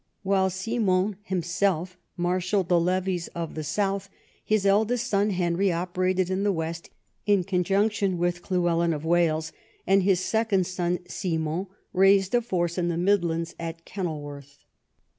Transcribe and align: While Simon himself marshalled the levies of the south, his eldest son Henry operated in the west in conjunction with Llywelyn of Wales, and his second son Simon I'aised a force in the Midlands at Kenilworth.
While 0.23 0.49
Simon 0.49 1.17
himself 1.21 1.95
marshalled 2.17 2.69
the 2.69 2.79
levies 2.79 3.27
of 3.35 3.53
the 3.53 3.63
south, 3.63 4.09
his 4.43 4.65
eldest 4.65 5.05
son 5.05 5.29
Henry 5.29 5.71
operated 5.71 6.31
in 6.31 6.41
the 6.41 6.51
west 6.51 6.89
in 7.27 7.43
conjunction 7.43 8.17
with 8.17 8.41
Llywelyn 8.49 8.95
of 8.95 9.05
Wales, 9.05 9.53
and 9.85 10.01
his 10.01 10.19
second 10.19 10.65
son 10.65 11.07
Simon 11.07 11.67
I'aised 11.93 12.33
a 12.33 12.41
force 12.41 12.79
in 12.79 12.87
the 12.87 12.97
Midlands 12.97 13.53
at 13.59 13.85
Kenilworth. 13.85 14.65